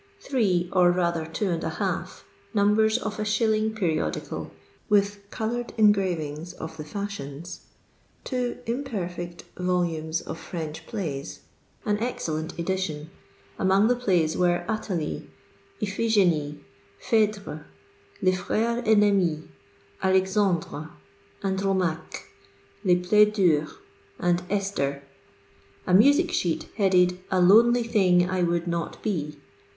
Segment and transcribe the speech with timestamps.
[0.19, 4.49] Three, or rather two and a half, numbers of a ahiUing periodical,
[4.89, 7.59] witli "coloured engravings of the fashions."
[8.23, 11.41] Two (imperfect) volumes of French Plays,
[11.85, 13.11] an excellent edition;
[13.59, 15.29] among the playi were Athalie,
[15.83, 16.57] Iphigenie,
[16.99, 17.63] Phedre,
[18.23, 19.43] Lea Frerei Bnncmis,
[20.01, 20.89] Alexandre,
[21.43, 22.23] Andromaque,
[22.83, 23.73] Les Flai deurs,
[24.17, 25.03] and Esther..
[25.85, 29.37] A music sheet, headed" A lonely thing I would not be."